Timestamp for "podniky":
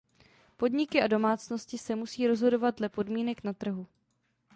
0.57-1.01